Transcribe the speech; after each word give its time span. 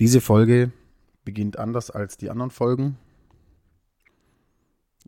Diese 0.00 0.20
Folge 0.20 0.70
beginnt 1.24 1.58
anders 1.58 1.90
als 1.90 2.16
die 2.16 2.30
anderen 2.30 2.52
Folgen. 2.52 2.98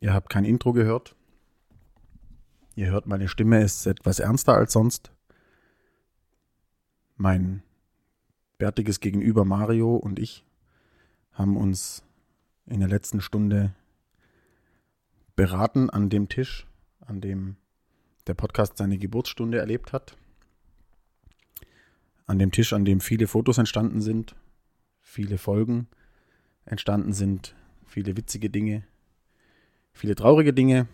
Ihr 0.00 0.12
habt 0.12 0.30
kein 0.30 0.44
Intro 0.44 0.72
gehört. 0.72 1.14
Ihr 2.74 2.90
hört, 2.90 3.06
meine 3.06 3.28
Stimme 3.28 3.62
ist 3.62 3.86
etwas 3.86 4.18
ernster 4.18 4.54
als 4.54 4.72
sonst. 4.72 5.12
Mein 7.16 7.62
bärtiges 8.58 8.98
Gegenüber 8.98 9.44
Mario 9.44 9.94
und 9.94 10.18
ich 10.18 10.44
haben 11.32 11.56
uns 11.56 12.02
in 12.66 12.80
der 12.80 12.88
letzten 12.88 13.20
Stunde 13.20 13.74
beraten 15.36 15.88
an 15.88 16.10
dem 16.10 16.28
Tisch, 16.28 16.66
an 17.00 17.20
dem 17.20 17.56
der 18.26 18.34
Podcast 18.34 18.76
seine 18.76 18.98
Geburtsstunde 18.98 19.58
erlebt 19.58 19.92
hat. 19.92 20.16
An 22.26 22.38
dem 22.38 22.50
Tisch, 22.50 22.72
an 22.72 22.84
dem 22.84 23.00
viele 23.00 23.26
Fotos 23.26 23.58
entstanden 23.58 24.00
sind, 24.00 24.34
viele 25.10 25.38
Folgen 25.38 25.88
entstanden 26.64 27.12
sind, 27.12 27.56
viele 27.84 28.16
witzige 28.16 28.48
Dinge, 28.48 28.84
viele 29.92 30.14
traurige 30.14 30.54
Dinge. 30.54 30.86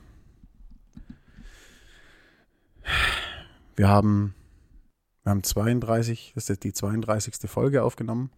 Wir 3.77 3.89
haben, 3.89 4.35
wir 5.23 5.31
haben 5.31 5.43
32, 5.43 6.33
das 6.35 6.49
ist 6.49 6.65
die 6.65 6.73
32. 6.73 7.35
Folge 7.51 7.83
aufgenommen. 7.83 8.31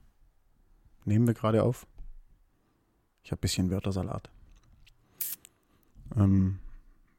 Nehmen 1.04 1.28
wir 1.28 1.34
gerade 1.34 1.62
auf. 1.62 1.86
Ich 3.22 3.30
habe 3.30 3.38
ein 3.38 3.42
bisschen 3.42 3.70
Wörtersalat. 3.70 4.30
Ähm, 6.16 6.58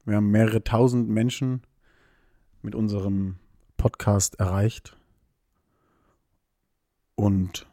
wir 0.04 0.16
haben 0.16 0.30
mehrere 0.30 0.62
tausend 0.62 1.08
Menschen 1.08 1.62
mit 2.60 2.74
unserem 2.74 3.38
Podcast 3.78 4.38
erreicht. 4.38 4.98
Und 7.14 7.69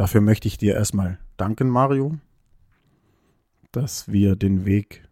Dafür 0.00 0.22
möchte 0.22 0.48
ich 0.48 0.56
dir 0.56 0.76
erstmal 0.76 1.18
danken, 1.36 1.68
Mario, 1.68 2.16
dass 3.70 4.10
wir 4.10 4.34
den 4.34 4.64
Weg 4.64 5.06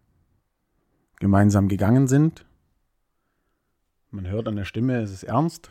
gemeinsam 1.17 1.69
gegangen 1.69 2.08
sind. 2.08 2.47
Man 4.11 4.27
hört 4.27 4.48
an 4.48 4.56
der 4.56 4.64
Stimme, 4.64 5.03
es 5.03 5.12
ist 5.12 5.25
ernst. 5.25 5.70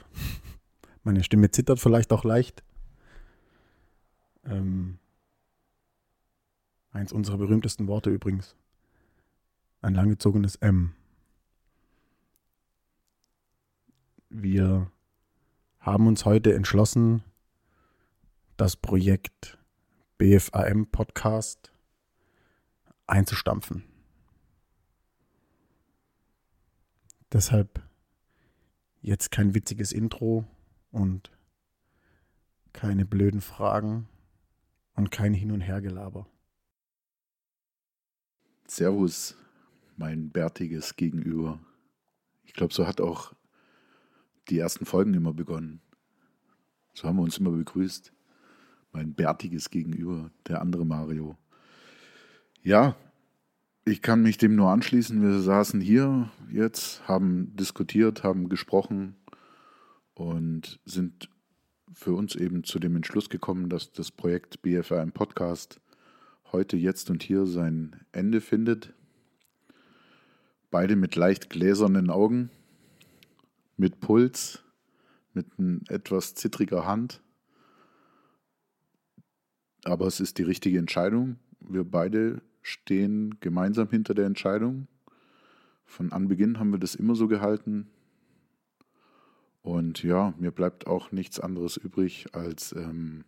Meine 1.03 1.23
Stimme 1.23 1.49
zittert 1.49 1.79
vielleicht 1.79 2.13
auch 2.13 2.25
leicht. 2.25 2.61
Ähm, 4.45 4.99
eins 6.91 7.11
unserer 7.11 7.39
berühmtesten 7.39 7.87
Worte 7.87 8.11
übrigens. 8.11 8.55
Ein 9.81 9.95
langgezogenes 9.95 10.57
M. 10.57 10.93
Wir 14.29 14.91
haben 15.79 16.05
uns 16.05 16.23
heute 16.23 16.53
entschlossen, 16.53 17.23
das 18.57 18.75
Projekt 18.75 19.59
BFAM 20.17 20.87
Podcast 20.87 21.71
einzustampfen. 23.05 23.83
Deshalb 27.31 27.83
jetzt 29.01 29.29
kein 29.29 29.53
witziges 29.53 29.91
Intro 29.91 30.43
und 30.91 31.31
keine 32.73 33.05
blöden 33.05 33.41
Fragen 33.41 34.09
und 34.95 35.11
kein 35.11 35.35
Hin- 35.35 35.51
und 35.51 35.61
Hergelaber. 35.61 36.25
Servus, 38.65 39.37
mein 39.97 40.31
bärtiges 40.31 40.95
Gegenüber. 40.95 41.59
Ich 42.43 42.53
glaube, 42.53 42.73
so 42.73 42.87
hat 42.87 43.01
auch 43.01 43.33
die 44.49 44.57
ersten 44.57 44.85
Folgen 44.85 45.13
immer 45.13 45.33
begonnen. 45.33 45.79
So 46.95 47.07
haben 47.07 47.17
wir 47.17 47.23
uns 47.23 47.37
immer 47.37 47.51
begrüßt 47.51 48.13
mein 48.97 49.13
bärtiges 49.13 49.69
Gegenüber, 49.69 50.31
der 50.47 50.59
andere 50.59 50.83
Mario. 50.83 51.37
Ja, 52.63 52.95
ich 53.85 54.01
kann 54.01 54.23
mich 54.23 54.39
dem 54.39 54.55
nur 54.55 54.71
anschließen. 54.71 55.21
Wir 55.21 55.39
saßen 55.39 55.79
hier 55.79 56.31
jetzt, 56.51 57.07
haben 57.07 57.55
diskutiert, 57.55 58.23
haben 58.23 58.49
gesprochen 58.49 59.15
und 60.15 60.79
sind 60.83 61.29
für 61.93 62.13
uns 62.13 62.35
eben 62.35 62.63
zu 62.63 62.79
dem 62.79 62.95
Entschluss 62.95 63.29
gekommen, 63.29 63.69
dass 63.69 63.91
das 63.91 64.09
Projekt 64.09 64.63
BFR 64.63 65.03
im 65.03 65.11
Podcast 65.11 65.79
heute, 66.51 66.75
jetzt 66.75 67.11
und 67.11 67.21
hier 67.21 67.45
sein 67.45 68.03
Ende 68.11 68.41
findet. 68.41 68.95
Beide 70.71 70.95
mit 70.95 71.15
leicht 71.15 71.51
gläsernen 71.51 72.09
Augen, 72.09 72.49
mit 73.77 73.99
Puls, 73.99 74.63
mit 75.35 75.45
etwas 75.87 76.33
zittriger 76.33 76.87
Hand 76.87 77.21
aber 79.87 80.05
es 80.07 80.19
ist 80.19 80.37
die 80.37 80.43
richtige 80.43 80.77
Entscheidung. 80.77 81.37
Wir 81.59 81.83
beide 81.83 82.41
stehen 82.61 83.37
gemeinsam 83.39 83.89
hinter 83.89 84.13
der 84.13 84.25
Entscheidung. 84.25 84.87
Von 85.85 86.11
Anbeginn 86.11 86.59
haben 86.59 86.71
wir 86.71 86.79
das 86.79 86.95
immer 86.95 87.15
so 87.15 87.27
gehalten. 87.27 87.87
Und 89.61 90.03
ja, 90.03 90.33
mir 90.37 90.51
bleibt 90.51 90.87
auch 90.87 91.11
nichts 91.11 91.39
anderes 91.39 91.77
übrig, 91.77 92.27
als 92.33 92.73
ähm, 92.73 93.23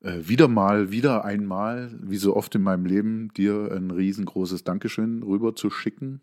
äh, 0.00 0.20
wieder 0.22 0.48
mal, 0.48 0.90
wieder 0.90 1.24
einmal, 1.24 1.90
wie 2.00 2.16
so 2.16 2.36
oft 2.36 2.54
in 2.54 2.62
meinem 2.62 2.86
Leben, 2.86 3.32
dir 3.34 3.70
ein 3.72 3.90
riesengroßes 3.90 4.64
Dankeschön 4.64 5.22
rüber 5.22 5.54
zu 5.54 5.70
schicken. 5.70 6.20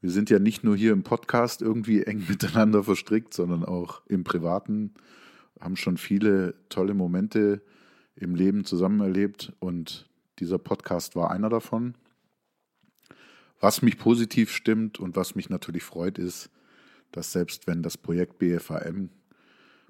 Wir 0.00 0.10
sind 0.10 0.30
ja 0.30 0.38
nicht 0.38 0.64
nur 0.64 0.76
hier 0.76 0.92
im 0.92 1.02
Podcast 1.02 1.62
irgendwie 1.62 2.02
eng 2.02 2.24
miteinander 2.28 2.84
verstrickt, 2.84 3.34
sondern 3.34 3.64
auch 3.64 4.02
im 4.06 4.24
Privaten, 4.24 4.94
haben 5.60 5.76
schon 5.76 5.96
viele 5.96 6.54
tolle 6.68 6.94
Momente 6.94 7.62
im 8.20 8.34
Leben 8.34 8.64
zusammen 8.64 9.00
erlebt 9.00 9.52
und 9.60 10.08
dieser 10.38 10.58
Podcast 10.58 11.16
war 11.16 11.30
einer 11.30 11.48
davon. 11.48 11.94
Was 13.60 13.82
mich 13.82 13.98
positiv 13.98 14.52
stimmt 14.52 15.00
und 15.00 15.16
was 15.16 15.34
mich 15.34 15.50
natürlich 15.50 15.82
freut, 15.82 16.18
ist, 16.18 16.50
dass 17.10 17.32
selbst 17.32 17.66
wenn 17.66 17.82
das 17.82 17.96
Projekt 17.96 18.38
BFAM 18.38 19.10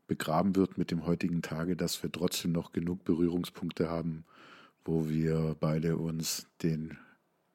begraben 0.06 0.56
wird 0.56 0.78
mit 0.78 0.90
dem 0.90 1.06
heutigen 1.06 1.42
Tage, 1.42 1.76
dass 1.76 2.02
wir 2.02 2.10
trotzdem 2.10 2.52
noch 2.52 2.72
genug 2.72 3.04
Berührungspunkte 3.04 3.90
haben, 3.90 4.24
wo 4.84 5.08
wir 5.08 5.54
beide 5.60 5.96
uns 5.96 6.46
den 6.62 6.96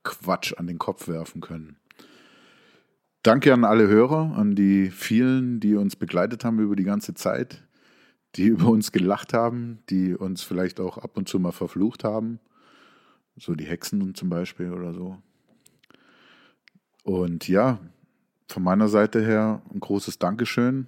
Quatsch 0.04 0.54
an 0.58 0.68
den 0.68 0.78
Kopf 0.78 1.08
werfen 1.08 1.42
können. 1.42 1.78
Danke 3.24 3.54
an 3.54 3.64
alle 3.64 3.88
Hörer, 3.88 4.36
an 4.36 4.54
die 4.54 4.92
vielen, 4.92 5.60
die 5.60 5.76
uns 5.76 5.96
begleitet 5.96 6.44
haben 6.44 6.60
über 6.60 6.76
die 6.76 6.84
ganze 6.84 7.14
Zeit 7.14 7.64
die 8.36 8.46
über 8.48 8.68
uns 8.68 8.92
gelacht 8.92 9.34
haben, 9.34 9.80
die 9.90 10.14
uns 10.16 10.44
vielleicht 10.44 10.80
auch 10.80 10.98
ab 10.98 11.18
und 11.18 11.28
zu 11.28 11.40
mal 11.40 11.52
verflucht 11.52 12.04
haben. 12.04 12.40
So 13.38 13.56
die 13.56 13.66
Hexen 13.66 14.14
zum 14.14 14.30
Beispiel 14.30 14.72
oder 14.72 14.94
so. 14.94 15.18
Und 17.04 17.48
ja, 17.48 17.80
von 18.48 18.64
meiner 18.64 18.88
Seite 18.88 19.26
her 19.26 19.62
ein 19.74 19.80
großes 19.80 20.20
Dankeschön. 20.20 20.88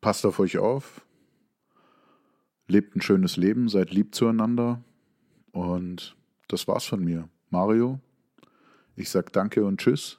Passt 0.00 0.24
auf 0.24 0.38
euch 0.38 0.58
auf. 0.58 1.04
Lebt 2.68 2.96
ein 2.96 3.02
schönes 3.02 3.36
Leben, 3.36 3.68
seid 3.68 3.90
lieb 3.90 4.14
zueinander. 4.14 4.82
Und 5.50 6.16
das 6.48 6.68
war's 6.68 6.84
von 6.84 7.04
mir. 7.04 7.28
Mario, 7.50 8.00
ich 8.96 9.10
sag 9.10 9.32
danke 9.32 9.64
und 9.64 9.80
tschüss. 9.80 10.18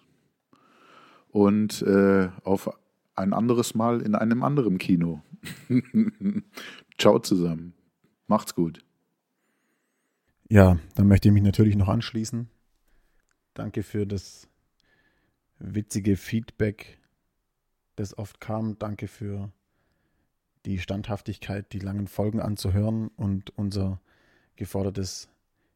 Und 1.29 1.81
äh, 1.81 2.29
auf 2.43 2.69
ein 3.15 3.33
anderes 3.33 3.75
Mal 3.75 4.01
in 4.01 4.15
einem 4.15 4.43
anderen 4.43 4.77
Kino. 4.77 5.21
Ciao 6.97 7.19
zusammen. 7.19 7.73
Macht's 8.27 8.55
gut. 8.55 8.83
Ja, 10.49 10.77
dann 10.95 11.07
möchte 11.07 11.29
ich 11.29 11.33
mich 11.33 11.43
natürlich 11.43 11.75
noch 11.75 11.87
anschließen. 11.87 12.49
Danke 13.53 13.83
für 13.83 14.05
das 14.05 14.47
witzige 15.59 16.17
Feedback, 16.17 16.99
das 17.95 18.17
oft 18.17 18.39
kam. 18.39 18.77
Danke 18.79 19.07
für 19.07 19.51
die 20.65 20.79
Standhaftigkeit, 20.79 21.71
die 21.73 21.79
langen 21.79 22.07
Folgen 22.07 22.39
anzuhören 22.39 23.09
und 23.09 23.57
unser 23.57 23.99
gefordertes 24.55 25.29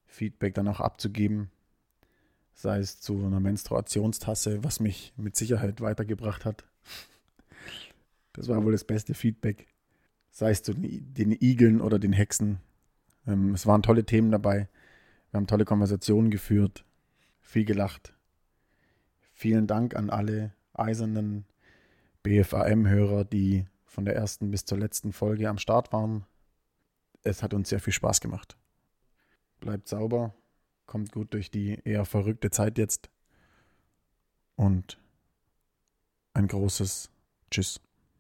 Feedback 0.06 0.54
dann 0.54 0.68
auch 0.68 0.80
abzugeben. 0.80 1.52
Sei 2.54 2.80
es 2.80 3.00
zu 3.00 3.24
einer 3.24 3.40
Menstruationstasse, 3.40 4.64
was 4.64 4.80
mich 4.80 5.14
mit 5.18 5.36
Sicherheit 5.36 5.82
weitergebracht 5.82 6.46
hat. 6.46 6.66
Das 8.38 8.48
war 8.50 8.64
wohl 8.64 8.72
das 8.72 8.84
beste 8.84 9.16
Feedback. 9.16 9.68
Sei 10.30 10.52
es 10.52 10.62
zu 10.62 10.74
den 10.76 11.32
Igeln 11.32 11.82
oder 11.82 11.98
den 11.98 12.14
Hexen. 12.14 12.60
Ähm, 13.26 13.56
es 13.56 13.66
waren 13.66 13.82
tolle 13.82 14.06
Themen 14.06 14.32
dabei. 14.32 14.70
Wir 15.32 15.38
haben 15.40 15.48
tolle 15.48 15.66
Konversationen 15.66 16.30
geführt, 16.30 16.86
viel 17.42 17.66
gelacht. 17.66 18.14
Vielen 19.34 19.66
Dank 19.66 19.96
an 19.96 20.12
alle 20.12 20.54
eisernen 20.74 21.46
BFAM-Hörer, 22.22 23.26
die 23.26 23.66
von 23.86 24.06
der 24.06 24.16
ersten 24.16 24.52
bis 24.52 24.66
zur 24.66 24.78
letzten 24.78 25.14
Folge 25.14 25.50
am 25.50 25.58
Start 25.58 25.92
waren. 25.92 26.24
Es 27.24 27.42
hat 27.42 27.56
uns 27.56 27.70
sehr 27.70 27.80
viel 27.80 27.94
Spaß 27.94 28.22
gemacht. 28.22 28.56
Bleibt 29.60 29.88
sauber, 29.88 30.36
kommt 30.86 31.12
gut 31.12 31.34
durch 31.34 31.50
die 31.50 31.80
eher 31.84 32.06
verrückte 32.06 32.52
Zeit 32.52 32.78
jetzt 32.78 33.10
und 34.56 35.00
ein 36.34 36.48
großes 36.48 37.10
Tschüss. 37.50 37.82